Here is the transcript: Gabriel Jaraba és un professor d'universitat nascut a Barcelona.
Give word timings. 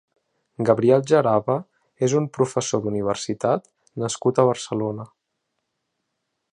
Gabriel 0.69 1.03
Jaraba 1.11 1.57
és 2.09 2.15
un 2.21 2.25
professor 2.37 2.83
d'universitat 2.87 3.71
nascut 4.05 4.41
a 4.45 4.49
Barcelona. 4.53 5.11